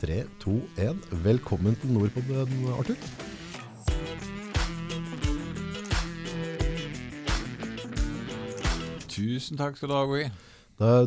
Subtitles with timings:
[0.00, 0.96] 3, 2, 1.
[1.24, 2.96] Velkommen til Nordpodden, Arthur.
[9.08, 10.26] Tusen takk skal du ha, Gui.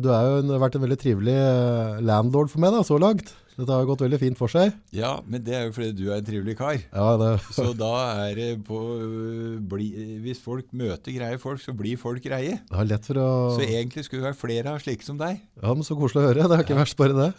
[0.02, 3.30] Du har jo en, vært en veldig trivelig eh, landlord for meg da, så langt.
[3.54, 4.72] Dette har gått veldig fint for seg.
[4.96, 6.80] Ja, men det er jo fordi du er en trivelig kar.
[6.80, 7.92] Ja, det, Så da
[8.24, 9.90] er det på øh, bli,
[10.24, 12.56] Hvis folk møter greie folk, så blir folk greie.
[12.58, 13.28] det er lett for å...
[13.58, 15.44] Så egentlig skulle det vært flere av slike som deg.
[15.60, 16.48] Ja, men så koselig å høre.
[16.48, 17.30] Det er ikke verst bare det.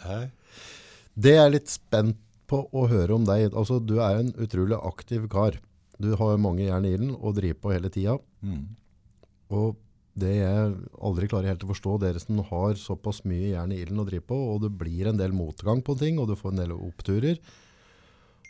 [1.14, 2.18] Det jeg er litt spent
[2.50, 3.52] på å høre om deg.
[3.52, 5.58] Altså, du er en utrolig aktiv kar.
[6.02, 8.18] Du har mange jern i ilden og driver på hele tida.
[8.44, 8.64] Mm.
[9.52, 9.76] Og
[10.18, 14.02] det jeg aldri klarer helt å forstå, dere som har såpass mye jern i ilden
[14.02, 16.62] å drive på, og det blir en del motgang på ting, og du får en
[16.64, 17.40] del oppturer.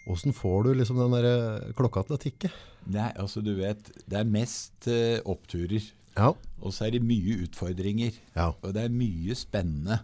[0.02, 2.50] Hvordan får du liksom den der eh, klokka til å tikke?
[2.90, 5.84] Nei, altså du vet, det er mest uh, oppturer.
[6.16, 6.32] Ja.
[6.58, 8.16] Og så er det mye utfordringer.
[8.34, 8.48] Ja.
[8.58, 10.00] Og det er mye spennende.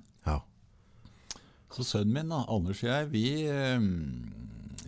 [1.74, 3.88] Så sønnen min, da, Anders og jeg, vi øh,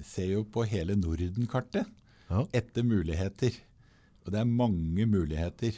[0.07, 1.87] ser jo på hele Norden-kartet
[2.31, 2.45] Ja.
[2.55, 3.57] etter muligheter.
[4.25, 5.77] Og det er mange muligheter.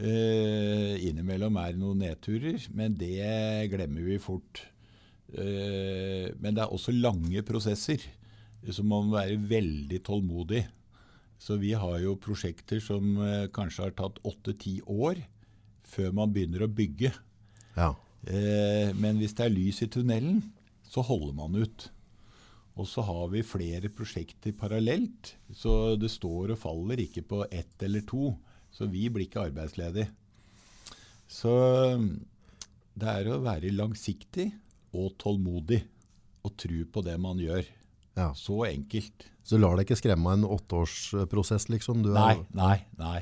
[0.00, 4.62] Eh, innimellom er det noen nedturer, men det glemmer vi fort.
[5.34, 8.00] Eh, men det er også lange prosesser,
[8.70, 10.64] så man må være veldig tålmodig.
[11.40, 15.20] Så vi har jo prosjekter som eh, kanskje har tatt åtte-ti år
[15.90, 17.12] før man begynner å bygge.
[17.76, 17.92] Ja.
[18.26, 20.42] Eh, men hvis det er lys i tunnelen,
[20.90, 21.88] så holder man ut.
[22.80, 27.82] Og så har vi flere prosjekter parallelt, så det står og faller ikke på ett
[27.84, 28.34] eller to.
[28.72, 30.08] Så vi blir ikke arbeidsledige.
[31.30, 31.50] Så
[33.00, 34.48] det er å være langsiktig
[34.96, 35.80] og tålmodig
[36.46, 37.66] og tro på det man gjør.
[38.16, 38.30] ja.
[38.34, 39.26] Så enkelt.
[39.44, 42.02] Så du lar deg ikke skremme av en åtteårsprosess, liksom?
[42.04, 43.20] Du er, Nei, nei, nei.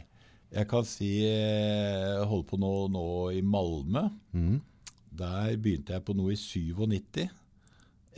[0.52, 3.04] Jeg kan si jeg holder på nå, nå
[3.36, 4.06] i Malmö.
[4.32, 4.60] Mhm.
[5.18, 7.26] Der begynte jeg på noe i 97.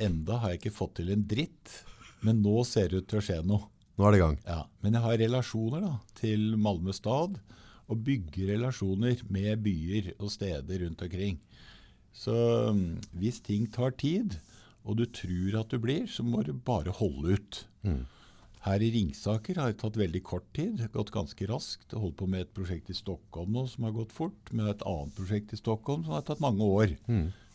[0.01, 1.77] Enda har jeg ikke fått til en dritt,
[2.25, 3.69] men nå ser det ut til å skje noe.
[3.97, 4.37] Nå er det i gang.
[4.47, 7.37] Ja, men jeg har relasjoner da, til Malmö stad,
[7.91, 11.41] og bygger relasjoner med byer og steder rundt omkring.
[12.17, 12.35] Så
[12.73, 14.39] mm, hvis ting tar tid,
[14.85, 17.61] og du tror at du blir, så må du bare holde ut.
[18.61, 21.95] Her i Ringsaker har det tatt veldig kort tid, gått ganske raskt.
[21.97, 25.17] Holdt på med et prosjekt i Stockholm nå som har gått fort, med et annet
[25.17, 26.93] prosjekt i Stockholm som har tatt mange år.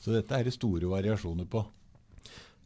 [0.01, 1.61] Så dette er det store variasjoner på.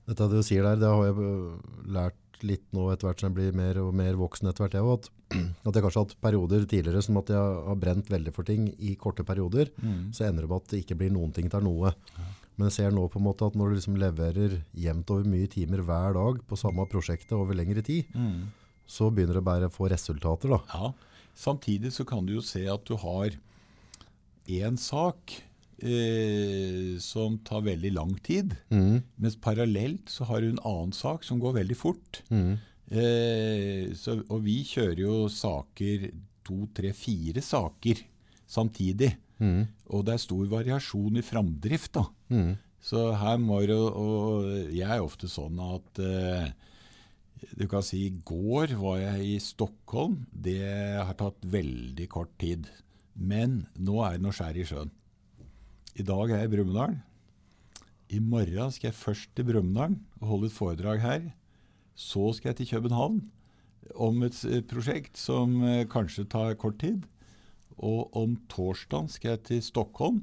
[0.08, 3.58] Dette du sier der, det har jeg lært litt nå etter hvert som jeg blir
[3.60, 4.80] mer og mer voksen etter hvert.
[4.80, 5.10] Jeg, at,
[5.68, 8.70] at jeg kanskje har hatt perioder tidligere som at jeg har brent veldig for ting
[8.80, 9.74] i korte perioder,
[10.16, 11.92] så ender det med at det ikke blir noen ting til noe.
[12.60, 15.48] Men jeg ser nå på en måte at når du liksom leverer jevnt over mye
[15.48, 18.10] timer hver dag på samme prosjektet over lengre tid,
[18.84, 20.60] så begynner det bare å få resultater da.
[20.74, 20.90] Ja.
[21.40, 23.38] Samtidig så kan du jo se at du har
[24.50, 25.38] én sak
[25.80, 28.98] eh, som tar veldig lang tid, mm.
[29.24, 32.24] mens parallelt så har du en annen sak som går veldig fort.
[32.28, 32.58] Mm.
[32.92, 36.10] Eh, så, og vi kjører jo saker,
[36.44, 38.04] to, tre, fire saker
[38.50, 39.14] samtidig.
[39.40, 39.70] Mm.
[39.94, 42.08] Og det er stor variasjon i framdrift da.
[42.34, 42.58] Mm.
[42.84, 46.52] Så her må det, og jeg er ofte sånn at eh,
[47.60, 50.22] du kan si i går var jeg i Stockholm.
[50.32, 52.68] Det har tatt veldig kort tid.
[53.20, 54.94] Men nå er det noe skjær i sjøen.
[56.00, 56.96] I dag er jeg i Brumunddal.
[58.16, 61.28] I morgen skal jeg først til Brumunddal og holde et foredrag her.
[62.00, 63.20] Så skal jeg til København
[64.00, 64.40] om et
[64.70, 67.04] prosjekt som eh, kanskje tar kort tid.
[67.80, 70.22] Og om torsdagen skal jeg til Stockholm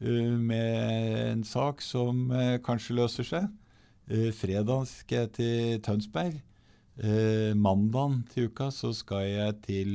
[0.00, 3.48] eh, med en sak som eh, kanskje løser seg.
[4.10, 6.40] Eh, fredag skal jeg til Tønsberg.
[7.54, 9.90] Mandag til uka så skal jeg til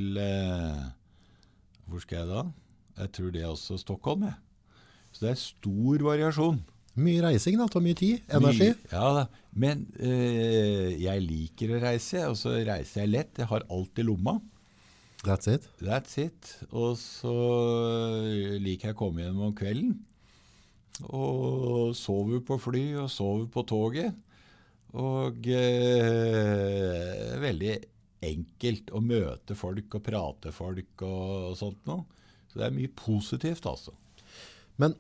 [1.84, 2.44] Hvor skal jeg da?
[3.02, 4.24] Jeg tror det er også Stockholm.
[4.30, 4.38] jeg.
[5.12, 6.62] Så det er stor variasjon.
[6.96, 8.70] Mye reising da, tar mye tid, energi.
[8.70, 9.26] Mye- Ja da.
[9.52, 13.38] Men eh, jeg liker å reise, og så reiser jeg lett.
[13.42, 14.38] Jeg har alt i lomma.
[15.24, 15.68] That's it.
[15.80, 16.50] That's it.
[16.76, 17.34] Og så
[18.60, 19.96] liker jeg å komme hjem om kvelden.
[21.10, 24.12] Og sover på fly og sover på toget.
[25.00, 27.74] Og eh, veldig
[28.24, 32.06] enkelt å møte folk og prate folk og, og sånt noe.
[32.52, 33.96] Så det er mye positivt, altså.
[34.78, 34.94] Men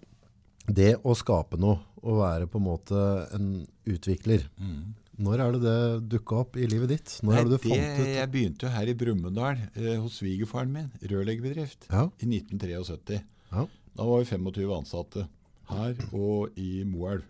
[0.65, 2.99] det å skape noe, å være på en måte
[3.35, 3.51] en
[3.87, 4.47] utvikler,
[5.19, 7.11] når er det det dukket opp i livet ditt?
[7.23, 7.75] Når er det du Mm.
[7.77, 8.07] Nei, ut?
[8.17, 12.07] Jeg begynte jo her i Brumunddal eh, hos svigerfaren min, rørleggerbedrift, Ja.
[12.19, 13.21] i 1973.
[13.51, 13.67] Ja.
[13.95, 15.27] Da var vi 25 ansatte
[15.69, 17.23] her og i Moelv.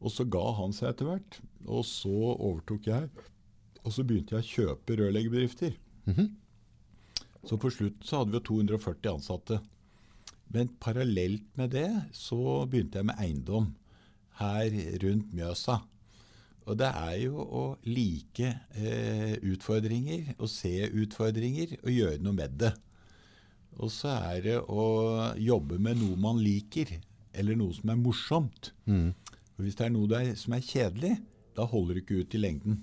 [0.00, 3.08] Og så ga han seg etter hvert, og så overtok jeg.
[3.84, 5.76] Og så begynte jeg å kjøpe rørleggerbedrifter.
[6.06, 6.30] Mhm.
[7.44, 9.60] Så på slutten så hadde vi jo 240 ansatte.
[10.50, 13.74] Men parallelt med det så begynte jeg med eiendom.
[14.36, 14.68] her
[15.02, 15.82] rundt Mjøsa.
[16.64, 22.56] Og det er jo å like eh, utfordringer, å se utfordringer og gjøre noe med
[22.62, 22.72] det.
[23.82, 24.86] Og så er det å
[25.40, 26.94] jobbe med noe man liker,
[27.34, 28.72] eller noe som er morsomt.
[28.86, 29.12] Mm.
[29.54, 31.14] For Hvis det er noe der som er kjedelig,
[31.54, 32.80] da holder du ikke ut i lengden.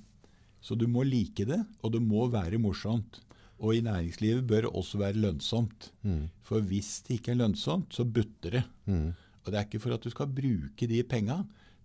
[0.62, 3.22] Så du må like det, og det må være morsomt.
[3.62, 5.90] Og i næringslivet bør det også være lønnsomt.
[6.06, 6.30] Mm.
[6.46, 8.64] For hvis det ikke er lønnsomt, så butter det.
[8.86, 9.12] Mm.
[9.42, 11.42] Og det er ikke for at du skal bruke de penga,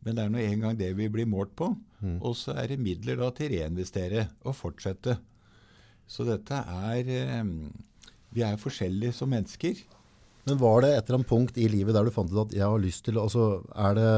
[0.06, 1.73] men det er nå en gang det vi blir målt på.
[2.23, 5.17] Og så er det midler da til reinvestere og fortsette.
[6.06, 7.49] Så dette er eh,
[8.37, 9.81] Vi er forskjellige som mennesker.
[10.47, 12.62] Men var det et eller annet punkt i livet der du fant ut at jeg
[12.62, 14.11] har lyst til altså er det,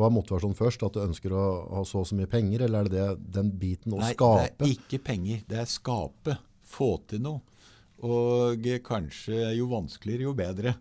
[0.00, 0.86] Var motivasjonen først?
[0.86, 1.42] At du ønsker å
[1.74, 4.48] ha så og så mye penger, eller er det, det den biten å Nei, skape?
[4.56, 5.44] det er ikke penger.
[5.50, 6.38] Det er skape.
[6.66, 7.42] Få til noe.
[8.06, 10.72] Og kanskje jo vanskeligere, jo bedre.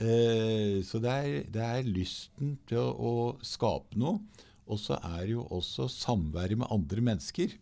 [0.00, 3.12] Eh, så det er, det er lysten til å, å
[3.44, 4.22] skape noe.
[4.70, 7.52] Og så er det jo også samværet med andre mennesker.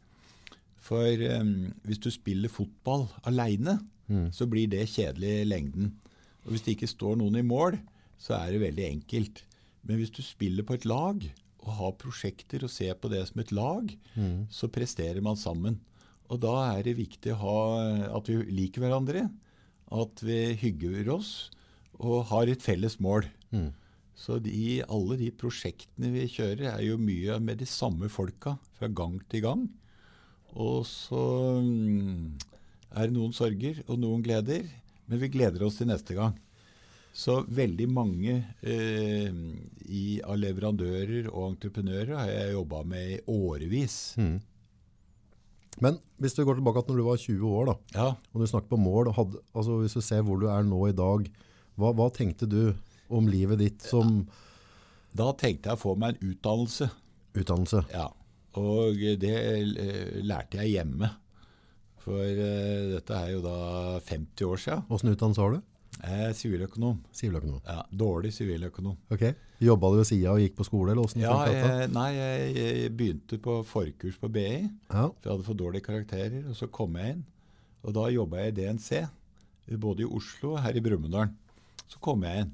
[0.80, 3.78] For um, hvis du spiller fotball aleine,
[4.34, 5.92] så blir det kjedelig i lengden.
[6.44, 7.76] Og hvis det ikke står noen i mål,
[8.18, 9.44] så er det veldig enkelt.
[9.86, 11.22] Men hvis du spiller på et lag
[11.60, 13.92] og har prosjekter og ser på det som et lag,
[14.50, 15.78] så presterer man sammen.
[16.26, 17.56] Og da er det viktig ha,
[18.10, 19.28] at vi liker hverandre,
[19.90, 21.50] at vi hygger oss
[21.98, 23.26] og har et felles mål.
[24.20, 28.90] Så de, alle de prosjektene vi kjører, er jo mye med de samme folka fra
[28.92, 29.64] gang til gang.
[30.60, 31.22] Og så
[31.62, 32.36] mm,
[32.90, 34.66] er det noen sorger og noen gleder,
[35.08, 36.36] men vi gleder oss til neste gang.
[37.16, 39.32] Så veldig mange eh,
[39.88, 43.96] i, av leverandører og entreprenører har jeg jobba med i årevis.
[45.80, 48.46] Men hvis du går tilbake til når du var 20 år, da, Ja, og du
[48.46, 51.30] snakker på mål, hadde, altså hvis du ser hvor du er nå i dag,
[51.80, 52.74] hva, hva tenkte du
[53.10, 54.22] om livet ditt som
[55.16, 56.90] Da tenkte jeg å få meg en utdannelse.
[57.34, 57.82] utdannelse?
[57.90, 58.06] Ja,
[58.60, 61.10] Og det eh, lærte jeg hjemme.
[62.00, 63.56] For uh, dette er jo da
[64.06, 64.86] 50 år siden.
[64.88, 65.60] Hvordan utdannelse har du?
[66.00, 67.00] Jeg er siviløkonom.
[67.12, 67.60] Siviløkonom.
[67.66, 68.94] Ja, Dårlig siviløkonom.
[69.12, 69.26] Ok.
[69.60, 72.94] Jobba du ved sida og gikk på skole, eller hvordan Ja, jeg, nei, jeg, jeg
[72.96, 74.46] begynte på forkurs på BI.
[74.88, 75.10] Ja.
[75.10, 76.40] For jeg hadde for dårlige karakterer.
[76.48, 77.26] Og så kom jeg inn.
[77.84, 79.02] Og da jobba jeg i DNC,
[79.82, 81.34] både i Oslo og her i Brumunddal.
[81.90, 82.52] Så kom jeg inn.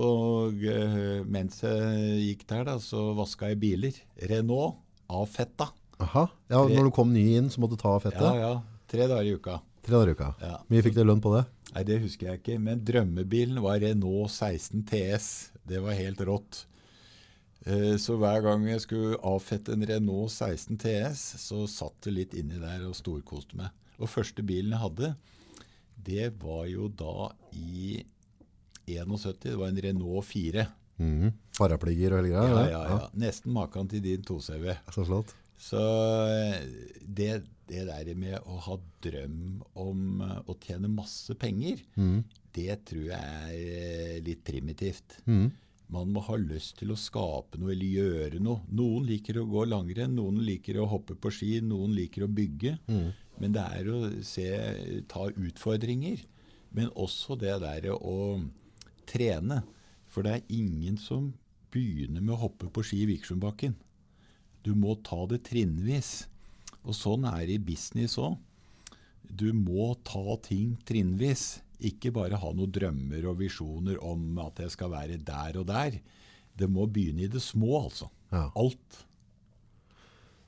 [0.00, 3.96] Og eh, mens jeg gikk der, da, så vaska jeg biler.
[4.30, 4.76] Renault
[5.10, 5.70] avfetta.
[6.00, 6.26] Aha.
[6.52, 8.22] Ja, når du kom ny inn, så måtte du ta av fettet?
[8.22, 8.52] Ja, ja.
[8.90, 9.58] Tre dager i uka.
[9.84, 10.28] Tre dager i uka.
[10.44, 10.58] Ja.
[10.70, 11.42] Mye fikk du lønn på det?
[11.74, 12.56] Nei, det husker jeg ikke.
[12.62, 15.26] Men drømmebilen var Renault 16 TS.
[15.70, 16.62] Det var helt rått.
[17.66, 22.34] Eh, Så hver gang jeg skulle avfette en Renault 16 TS, så satt det litt
[22.38, 23.74] inni der og storkoste meg.
[24.00, 25.12] Og første bilen jeg hadde,
[26.00, 28.00] det var jo da i
[28.98, 29.42] 71.
[29.46, 30.66] Det var en Renault 4.
[31.00, 31.30] Mm.
[31.56, 32.48] Parapligger og hele greia?
[32.48, 33.12] Ja, ja, ja, ja.
[33.22, 34.74] Nesten maken til din 2CV.
[34.94, 35.32] Så flott.
[35.60, 35.80] Så
[36.32, 36.60] eh,
[37.04, 37.32] det,
[37.68, 42.20] det der med å ha drøm om eh, å tjene masse penger, mm.
[42.56, 45.18] det tror jeg er eh, litt primitivt.
[45.28, 45.50] Mm.
[45.90, 48.62] Man må ha lyst til å skape noe eller gjøre noe.
[48.72, 52.76] Noen liker å gå langrenn, noen liker å hoppe på ski, noen liker å bygge.
[53.40, 54.46] Men det er å se,
[55.10, 56.22] ta utfordringer.
[56.78, 58.38] Men også det der å
[59.10, 59.62] trene.
[60.10, 61.32] For det er ingen som
[61.74, 63.76] begynner med å hoppe på ski i Vikersundbakken.
[64.66, 66.26] Du må ta det trinnvis.
[66.84, 68.38] Og sånn er det i business òg.
[69.30, 71.60] Du må ta ting trinnvis.
[71.80, 76.00] Ikke bare ha noen drømmer og visjoner om at jeg skal være der og der.
[76.56, 78.10] Det må begynne i det små, altså.
[78.32, 78.48] Ja.
[78.58, 79.04] Alt.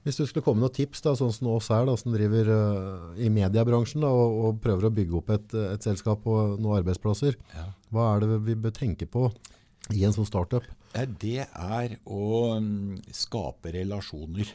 [0.02, 2.48] Hvis du skulle komme med noen tips, da, sånn som oss her, da, som driver
[2.50, 6.80] uh, i mediebransjen da, og, og prøver å bygge opp et, et selskap og noen
[6.80, 7.68] arbeidsplasser, Ja.
[7.94, 9.28] hva er det vi bør tenke på
[9.94, 10.66] i en sånn startup?
[10.98, 14.50] Eh, Det er å mm, skape relasjoner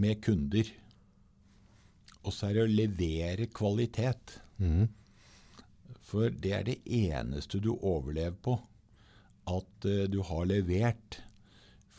[0.00, 0.70] med kunder.
[2.22, 4.38] Og så er det å levere kvalitet.
[4.62, 4.86] Mm.
[6.10, 8.54] For det er det eneste du overlever på.
[9.50, 11.18] At uh, du har levert.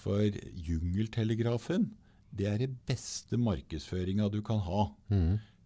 [0.02, 0.24] For
[0.66, 1.92] jungeltelegrafen,
[2.38, 4.86] det er det beste markedsføringa du kan ha.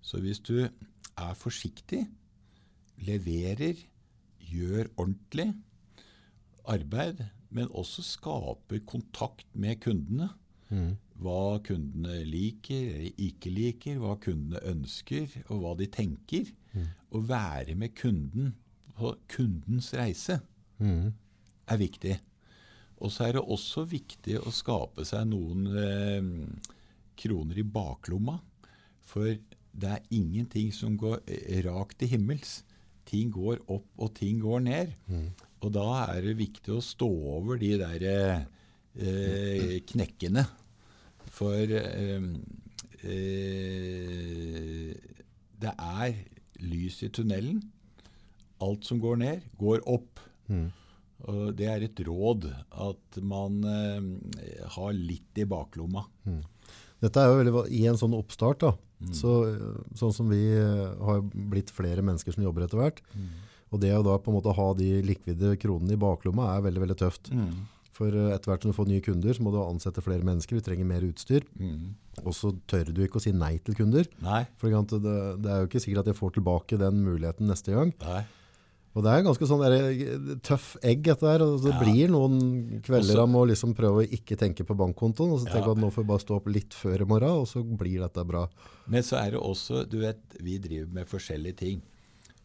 [0.01, 2.07] Så hvis du er forsiktig,
[3.05, 3.75] leverer,
[4.39, 5.53] gjør ordentlig
[6.69, 7.23] arbeid,
[7.55, 10.29] men også skaper kontakt med kundene.
[11.15, 16.49] Hva kundene liker eller ikke liker, hva kundene ønsker og hva de tenker.
[17.15, 18.55] Å være med kunden
[18.97, 20.41] på kundens reise
[20.79, 21.13] Mhm.
[21.67, 22.19] er viktig.
[23.03, 26.23] Og så er det også viktig å skape seg noen eh,
[27.19, 28.37] kroner i baklomma.
[29.05, 29.35] For
[29.75, 32.61] det er ingenting som går eh, rakt til himmels.
[33.05, 34.95] Ting går opp, og ting går ned.
[35.61, 35.85] Og da
[36.15, 40.45] er det viktig å stå over de der eh, knekkene.
[41.35, 42.25] For eh,
[43.05, 44.91] eh,
[45.61, 46.19] det er
[46.65, 47.59] lys i tunnelen.
[48.63, 50.21] Alt som går ned, går opp.
[51.25, 56.03] Og det er et råd at man eh, har litt i baklomma.
[57.01, 58.73] Dette er jo veldig, i en sånn oppstart da,
[59.13, 63.01] så, eh, sånn som vi eh, har blitt flere mennesker som jobber etter hvert,
[63.73, 66.83] og det å da på en måte ha de likvide kronene i baklomma er veldig,
[66.85, 67.31] veldig tøft.
[67.95, 70.59] For eh, etter hvert som du får nye kunder, så må du ansette flere mennesker,
[70.59, 71.43] du trenger mer utstyr,
[72.23, 74.07] og så tør du ikke å si nei til kunder.
[74.23, 74.45] Nei.
[74.59, 77.93] For det, det er jo ikke sikkert at jeg får tilbake den muligheten neste gang.
[78.05, 78.23] Nei.
[78.95, 81.79] Og det er ganske sånn der, tøff egg dette her, og det Ja.
[81.83, 85.65] blir noen kvelder av å liksom prøve å ikke tenke på bankkontoen, og så tenke
[85.67, 85.71] Ja.
[85.71, 88.23] at nå får vi bare stå opp litt før i morgen, og så blir dette
[88.25, 88.47] bra.
[88.87, 91.81] Men så er det også Du vet, vi driver med forskjellige ting.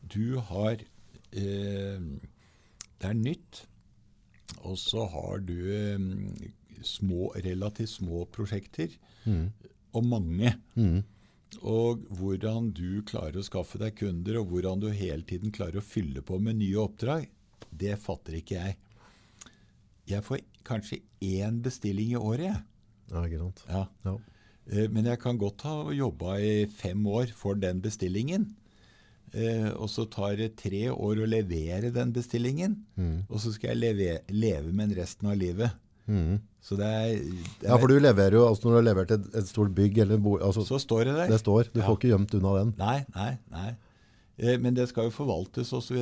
[0.08, 0.72] Du har
[1.32, 1.98] eh,
[2.98, 3.66] Det er nytt.
[4.64, 5.98] Og så har du eh,
[6.82, 8.90] små, relativt små prosjekter.
[9.94, 10.56] Og mange.
[11.62, 15.84] Og hvordan du klarer å skaffe deg kunder, og hvordan du hele tiden klarer å
[15.84, 17.26] fylle på med nye oppdrag,
[17.70, 18.76] det fatter ikke jeg.
[20.10, 22.62] Jeg får kanskje én bestilling i året, jeg.
[23.10, 23.64] Ja, ikke sant?
[23.68, 23.84] Ja.
[24.06, 24.14] Ja.
[24.70, 28.48] Eh, Men jeg kan godt ha jobba i fem år for den bestillingen.
[29.34, 32.78] Eh, og så tar det tre år å levere den bestillingen.
[33.28, 35.70] Og så skal jeg leve, leve med den resten av livet.
[36.60, 37.20] Så det er,
[37.62, 40.18] Ja, for du leverer jo, altså når du har levert et, et stort bygg, eller
[40.18, 41.28] bo, altså, Så står det der.
[41.28, 41.86] det står, du Ja.
[41.86, 42.74] får ikke gjemt unna den.
[42.78, 43.76] Nei, nei, nei.
[44.38, 45.96] Eh, men det skal jo forvaltes osv.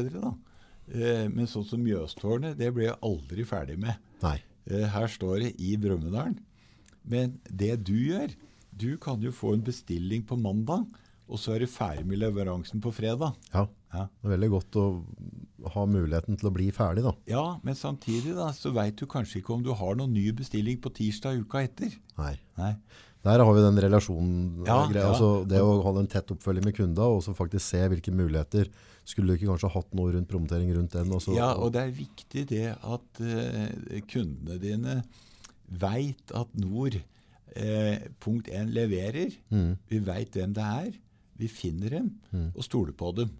[0.95, 3.97] Eh, men sånn som Mjøstårnet, det ble jeg aldri ferdig med.
[4.23, 4.41] Nei.
[4.71, 6.37] Eh, Her står det i Brumunddal.
[7.05, 8.35] Men det du gjør
[8.77, 10.87] Du kan jo få en bestilling på mandag,
[11.29, 13.37] og så er du ferdig med leveransen på fredag.
[13.55, 14.83] Ja, Ja, det er veldig godt å
[15.73, 17.15] ha muligheten til å bli ferdig da.
[17.27, 20.77] ja men samtidig da, så veit du kanskje ikke om du har noen ny bestilling
[20.85, 21.95] på tirsdag uka etter.
[22.19, 22.35] Nei.
[22.61, 22.75] Nei.
[23.25, 25.09] Der har vi den relasjonen, Ja, ja.
[25.09, 28.69] altså det å ha en tett oppfølging med kunder, og så faktisk se hvilke muligheter.
[29.09, 31.11] Skulle du ikke kanskje hatt noe rundt promotering rundt den?
[31.17, 34.99] Og så, Ja, og det er viktig det at uh, kundene dine
[35.69, 39.33] veit at Nord uh, punkt 1 leverer.
[39.89, 40.93] Vi veit hvem det er.
[41.39, 42.13] Vi finner dem
[42.55, 43.35] og stoler på dem.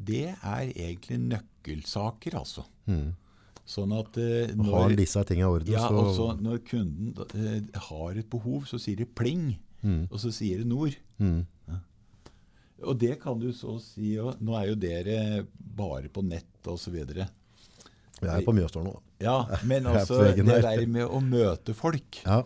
[0.00, 2.64] Det er egentlig nøkkelsaker, altså.
[3.70, 6.00] Sånn at eh, har når, disse tingene i orden, ja, så...
[6.02, 9.52] også når kunden eh, har et behov, så sier de pling,
[10.08, 10.96] og så sier det Nord.
[11.22, 11.44] Mm.
[12.80, 15.16] Og det kan du så si og Nå er jo dere
[15.54, 16.96] bare på nett osv.
[16.96, 19.02] Vi er på Mjøstårnet nå.
[19.20, 19.36] Ja,
[19.68, 22.40] men også altså det der med å møte folk Ja,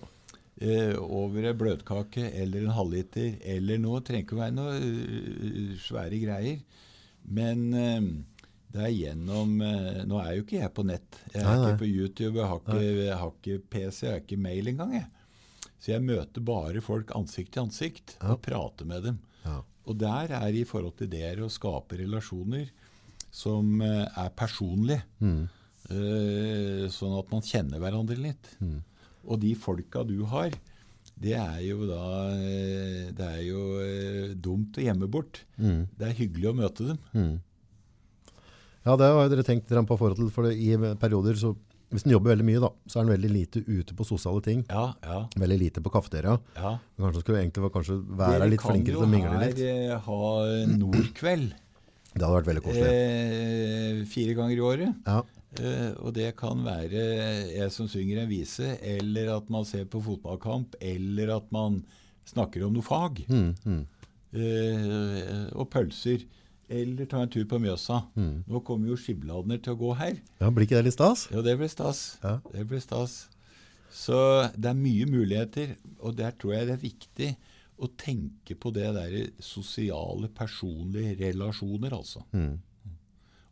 [0.60, 5.74] eh, over en bløtkake eller en halvliter eller noe, trenger ikke å være noe uh,
[5.82, 6.62] svære greier.
[7.24, 8.06] Men eh,
[8.74, 11.20] det er gjennom eh, Nå er jo ikke jeg på nett.
[11.32, 11.68] Jeg er Nei, nei.
[11.72, 14.94] ikke på YouTube, jeg har ikke, jeg har ikke PC, jeg har ikke mail engang.
[14.98, 15.10] Jeg.
[15.78, 19.18] Så jeg møter bare folk ansikt til ansikt og prater med dem.
[19.46, 19.60] ja.
[19.84, 22.70] Og der er i forhold til dere å skape relasjoner
[23.34, 25.02] som er personlige.
[25.92, 28.48] Eh, sånn at man kjenner hverandre litt.
[29.26, 30.54] Og de folka du har,
[31.20, 32.04] det er jo da
[32.34, 35.42] eh, Det er jo eh, dumt å gjemme bort.
[35.58, 36.98] Det er hyggelig å møte dem.
[38.84, 41.54] ja, det har dere tenkt på forhold til, for i perioder så
[41.94, 44.64] hvis en jobber veldig mye da, så er en veldig lite ute på sosiale ting.
[44.66, 46.38] Ja, ja, Veldig lite på kafeteria.
[46.56, 46.72] ja.
[46.98, 49.60] Kanskje skulle egentlig kanskje være litt flinkere til å mingle litt.
[49.60, 51.52] Dere kan jo her eh, ha Nordkveld
[52.14, 52.90] Det hadde vært veldig koselig.
[52.90, 55.06] eh, fire ganger i året.
[55.06, 55.20] Ja,
[56.00, 57.02] og det kan være
[57.54, 61.82] jeg som synger en vise, eller at man ser på fotballkamp, eller at man
[62.28, 63.24] snakker om noe fag.
[63.28, 63.82] mm, mm.
[64.34, 66.24] Eh, og pølser.
[66.74, 68.00] Eller ta en tur på Mjøsa.
[68.16, 70.16] Nå kommer jo Skibladner til å gå her.
[70.40, 71.28] ja blir ikke det litt stas?
[71.30, 72.18] Ja, det blir stas.
[72.24, 72.38] Ja.
[72.50, 73.28] Det blir stas.
[73.94, 74.16] Så
[74.56, 77.28] det er mye muligheter, og der tror jeg det er viktig
[77.78, 82.24] å tenke på det der sosiale, personlige relasjoner, altså.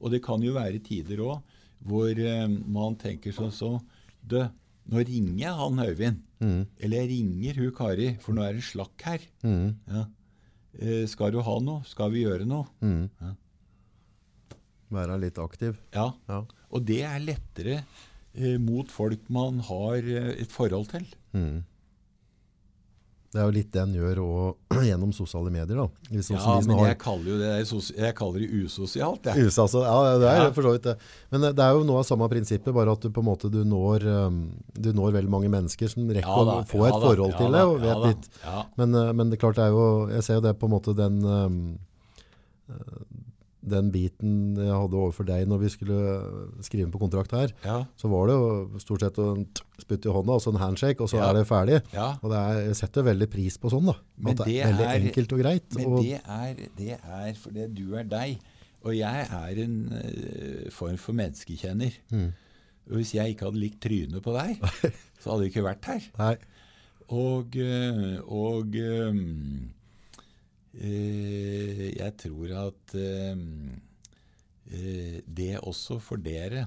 [0.02, 1.51] Og det kan jo være tider òg
[1.86, 3.72] hvor eh, man tenker sånn så
[4.22, 4.38] Du,
[4.92, 6.20] nå ringer jeg han Øyvind.
[6.78, 9.24] Eller jeg ringer hun Kari, for nå er det slakk her.
[9.42, 9.72] Mm.
[9.90, 10.04] Ja.
[10.78, 11.82] Eh, skal du ha noe?
[11.86, 12.66] Skal vi gjøre noe?
[14.92, 15.76] Være litt aktiv.
[15.94, 16.10] Ja.
[16.28, 16.42] Ja.
[16.72, 17.76] Og det er lettere
[18.34, 21.06] eh, mot folk man har eh, et forhold til.
[23.32, 25.86] Det er jo litt det en gjør også gjennom sosiale medier da.
[26.10, 27.52] Hvis Ja, også de men har- jeg kaller jo det
[27.96, 29.24] jeg kaller det usosialt.
[29.24, 29.46] Jeg.
[29.48, 29.80] Altså.
[29.86, 30.50] Ja, det er Ja.
[30.52, 30.96] for så vidt det.
[31.32, 33.50] Men eh, det er jo noe av samme prinsippet, bare at du på en måte
[33.50, 34.36] du når, um,
[34.76, 37.32] du når veldig mange mennesker som rekker Ja da, å få ja et da, forhold
[37.32, 38.28] ja til det, og vet da, litt.
[38.44, 38.64] ja.
[38.76, 40.76] Men, eh, men det er klart det er jo, jeg ser jo det på en
[40.76, 41.78] måte den, um,
[42.68, 43.02] eh,
[43.62, 45.98] den biten jeg hadde overfor deg når vi skulle
[46.66, 47.84] skrive på kontrakt her, Ja.
[47.96, 49.44] så var det jo stort sett en
[49.78, 51.30] spytt i hånda, og så en handshake, og så Ja.
[51.30, 51.78] er det ferdig.
[51.94, 52.08] ja.
[52.22, 53.94] Og det er, jeg setter veldig pris på sånn da.
[54.18, 55.74] Men at det er veldig er- enkelt og greit.
[55.76, 58.38] Men og, det er, det er fordi du er deg.
[58.84, 61.92] Og jeg er en uh, form for menneskekjenner.
[62.10, 62.32] Mm.
[62.90, 64.58] Og hvis jeg ikke hadde likt trynet på deg,
[65.22, 66.02] så hadde jeg ikke vært her.
[66.18, 66.36] nei,
[67.12, 69.12] Og, eh, og eh,
[70.72, 73.42] jeg tror at eh,
[74.72, 76.66] eh, det også for dere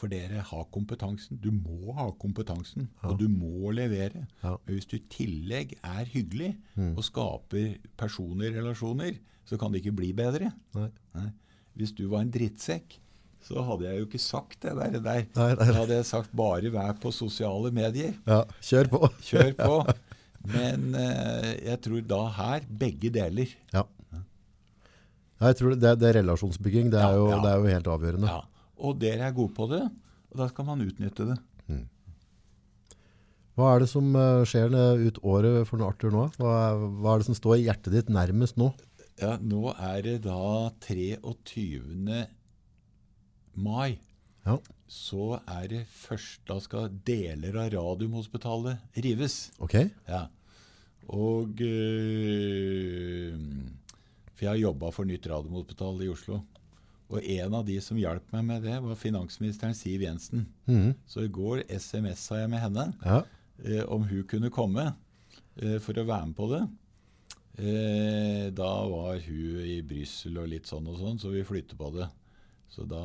[0.00, 1.36] For dere har kompetansen.
[1.44, 4.22] Du må ha kompetansen, og du må levere.
[4.42, 4.54] Ja.
[4.64, 6.94] Men hvis du i tillegg er hyggelig Mm.
[6.96, 10.52] og skaper personlige relasjoner, så kan det ikke bli bedre.
[10.74, 10.88] nei.
[11.14, 11.26] Nei.
[11.76, 12.96] Hvis du var en drittsekk,
[13.44, 14.90] så hadde jeg jo ikke sagt det der.
[15.00, 15.26] der.
[15.36, 18.14] Nei, Da hadde jeg sagt bare vær på sosiale medier.
[18.26, 19.08] Ja, kjør på.
[19.20, 19.76] Kjør på.
[20.48, 23.50] Men eh, jeg tror da her begge deler.
[23.74, 23.84] Ja.
[25.40, 28.28] Ja, Jeg tror det, det er relasjonsbygging, det er, jo, det er jo helt avgjørende.
[28.28, 28.40] Ja.
[28.80, 29.82] Og dere er gode på det,
[30.30, 31.38] og da skal man utnytte det.
[33.58, 34.72] Hva er det som eh, skjer
[35.04, 36.28] ut året for Arthur nå?
[36.40, 38.70] Hva er, hva er det som står i hjertet ditt nærmest nå?
[39.20, 42.22] Ja, Nå er det da 23.
[43.60, 43.98] mai.
[44.50, 44.58] Ja,
[44.90, 49.50] Så er det først Da skal deler av Radiumhospitalet rives.
[49.62, 49.76] ok.
[50.08, 50.26] Ja.
[51.10, 53.34] Og øh,
[54.34, 56.40] For jeg har jobba for nytt Radiumhospital i Oslo.
[57.10, 60.44] Og en av de som hjalp meg med det, var finansministeren Siv Jensen.
[60.70, 60.92] Mm.
[61.10, 63.24] Så i går SMS-a jeg med henne Ja,
[63.64, 64.92] eh, om hun kunne komme
[65.58, 66.62] eh, for å være med på det.
[67.60, 71.90] Eh, da var hun i Brussel og litt sånn og sånn, så vi flytter på
[71.98, 72.06] det.
[72.70, 73.00] Så da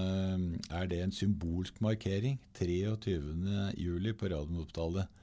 [0.00, 0.44] eh,
[0.80, 2.38] er det en symbolsk markering.
[2.56, 3.20] 23.
[3.76, 5.20] juli på Radiumhospitalet.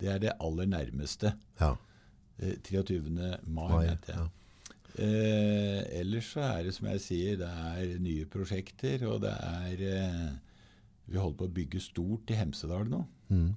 [0.00, 1.34] Det er det aller nærmeste.
[1.60, 1.74] ja.
[2.40, 3.00] Eh, 23.
[3.12, 4.16] mai, Mai, mente jeg.
[4.16, 4.28] ja.
[5.00, 9.82] Eh, ellers så er det som jeg sier, det er nye prosjekter, og det er
[9.86, 10.30] eh,
[11.06, 13.04] Vi holder på å bygge stort i Hemsedal nå.
[13.28, 13.52] Mm.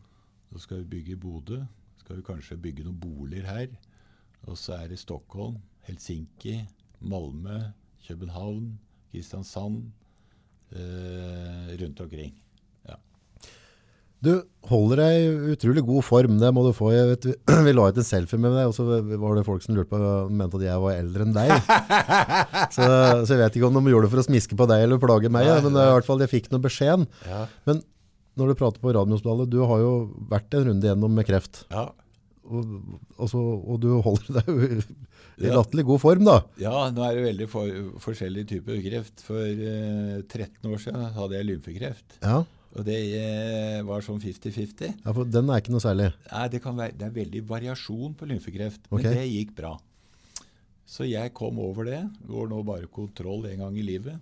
[0.51, 1.61] Så skal vi bygge i Bodø.
[2.01, 3.67] Skal vi kanskje bygge noen boliger her.
[4.47, 5.57] Og så er det Stockholm,
[5.87, 6.59] Helsinki,
[7.01, 7.71] Malmö,
[8.07, 8.79] København,
[9.13, 9.91] Kristiansand.
[10.73, 12.33] Eh, rundt omkring.
[12.89, 12.97] Ja.
[14.23, 14.31] Du
[14.71, 16.89] holder deg i utrolig god form, det må du få.
[16.95, 17.27] Jeg vet,
[17.67, 18.87] vi, la ut en selfie med deg, og så
[19.21, 20.01] var det folk som lurte på,
[20.33, 21.53] mente at jeg var eldre enn deg.
[22.73, 22.85] Så,
[23.27, 25.29] så jeg vet ikke om de gjorde det for å smiske på deg eller plage
[25.29, 27.05] meg, Nei, men i hvert fall jeg fikk noe beskjeden.
[27.29, 27.43] Ja.
[27.69, 27.83] Men
[28.39, 29.91] når du prater på Radiumhospitalet, du har jo
[30.31, 31.91] vært en runde gjennom med kreft, ja.
[32.43, 32.73] Og,
[33.17, 34.83] altså, og du holder deg
[35.43, 36.35] i latterlig god form da.
[36.61, 37.69] Ja, nå er det veldig for,
[38.03, 39.23] forskjellige typer kreft.
[39.23, 42.17] For uh, 13 år siden hadde jeg lymfekreft.
[42.21, 42.41] Ja,
[42.73, 44.99] Og det uh, var sånn 50-50.
[45.05, 46.11] ja for den er ikke noe særlig.
[46.29, 49.09] Nei, det, kan være, det er veldig variasjon på lymfekreft, men Ok.
[49.09, 49.73] det gikk bra.
[50.93, 52.01] Så jeg kom over det.
[52.27, 54.19] Går nå bare kontroll en gang i livet.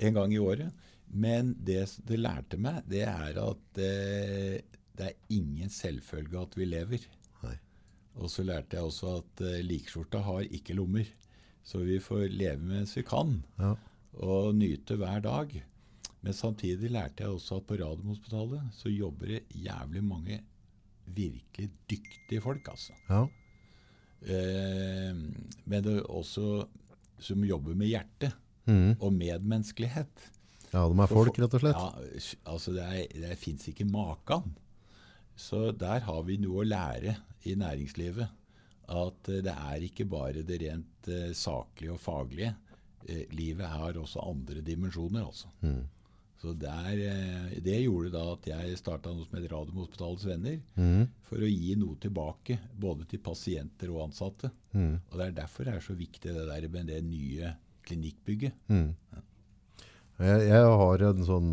[0.00, 0.72] En gang i året.
[1.12, 4.58] Men det det lærte meg, det er at uh,
[5.00, 7.04] det er ingen selvfølge at vi lever.
[8.16, 11.06] Og så lærte jeg også at uh, likskjorta har ikke lommer.
[11.64, 13.74] Så vi får leve mens vi kan, Ja.
[14.18, 15.52] og nyte hver dag.
[16.22, 20.40] Men samtidig lærte jeg også at på Radiumhospitalet så jobber det jævlig mange
[21.06, 22.92] virkelig dyktige folk, altså.
[23.08, 23.22] Ja.
[24.22, 25.14] Eh,
[25.64, 26.66] men det er også
[27.20, 28.32] som jobber med hjerte
[28.66, 28.96] mm.
[29.00, 30.26] og medmenneskelighet.
[30.72, 31.76] ja, de er folk rett og slett.
[31.80, 32.20] Ja,
[32.52, 34.54] altså det, er- det fins ikke maken.
[35.40, 37.16] Så der har vi noe å lære
[37.48, 38.36] i næringslivet.
[38.90, 42.52] At eh, det er ikke bare det rent eh, saklige og faglige.
[43.06, 45.48] Eh, livet har også andre dimensjoner, altså.
[45.64, 45.86] Mm.
[46.40, 46.96] Så der,
[47.60, 50.54] Det gjorde da at jeg starta noe som het Radiumhospitalets venner.
[50.74, 51.02] mm.
[51.28, 54.48] For å gi noe tilbake, både til pasienter og ansatte.
[54.72, 54.94] Mm.
[55.10, 57.52] Og Det er derfor det er så viktig det der med det nye
[57.84, 58.56] klinikkbygget.
[58.68, 58.94] Mhm.
[60.20, 61.52] Jeg, jeg har en sånn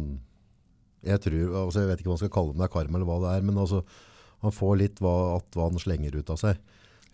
[1.03, 2.97] jeg tror, altså jeg vet ikke hva man skal kalle det, om det er karma
[2.97, 3.83] eller hva det er, men altså,
[4.41, 6.57] han får litt hva, at hva han slenger ut av seg.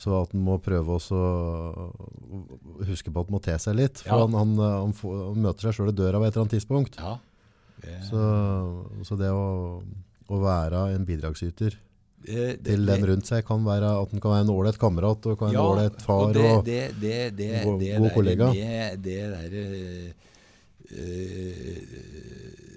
[0.04, 4.02] Så at han må prøve også å huske på at han må te seg litt.
[4.04, 4.24] For Ja.
[4.26, 6.98] han, han, han, får, han møter seg selv i døra ved et eller annet tidspunkt.
[7.00, 7.14] Ja.
[7.84, 8.20] Det, Så,
[9.08, 9.82] så det å,
[10.32, 11.76] å være en bidragsyter
[12.24, 15.26] det- det- til den rundt seg kan være at han kan være en ålreit kamerat
[15.28, 16.22] og kan være en ålreit far.
[16.28, 18.52] og det, og, det, det, det, god- det god kollega.
[18.54, 19.64] Det, det derre
[20.92, 22.73] eh,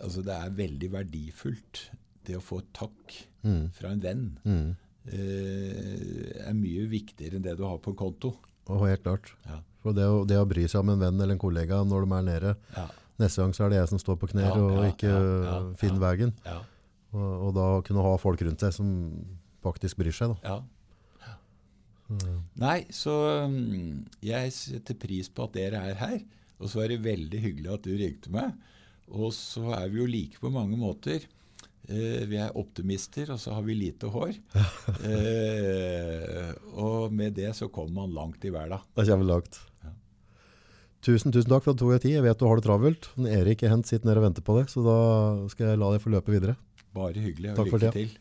[0.00, 1.90] Altså, det er veldig verdifullt,
[2.26, 3.70] det å få takk Mm.
[3.72, 4.24] fra en venn.
[4.44, 4.76] mm,
[5.12, 8.34] eh, er mye viktigere enn det du har på en konto.
[8.70, 9.32] og helt klart.
[9.48, 9.60] Ja.
[9.82, 12.12] For det å, det å bry seg om en venn eller en kollega når de
[12.18, 12.84] er nede, Ja.
[13.18, 16.14] neste gang så er det jeg som står på knær Ja, og ikke finner ja.
[16.14, 16.34] veien.
[17.12, 18.90] Og, og da kunne ha folk rundt seg som
[19.64, 20.36] faktisk bryr seg.
[20.44, 20.54] Da.
[20.54, 20.60] ja.
[22.58, 23.12] Nei, så
[23.48, 26.20] mm, jeg setter pris på at dere er her.
[26.60, 28.52] Og så er det veldig hyggelig at du ringte meg.
[29.10, 31.26] Og så er vi jo like på mange måter.
[31.90, 34.36] Eh, vi er optimister, og så har vi lite hår.
[35.10, 38.84] eh, og med det så kommer man langt i hverdag.
[38.94, 39.58] Det kommer langt.
[39.82, 39.92] Ja.
[41.02, 42.16] Tusen, tusen takk for at du tok deg tid.
[42.20, 43.10] Jeg vet du har det travelt.
[43.26, 44.98] Erik er hent sitter nede og venter på deg, så da
[45.50, 46.58] skal jeg la deg få løpe videre.
[46.94, 47.56] Bare hyggelig.
[47.56, 47.94] og lykke det.
[47.98, 48.18] til.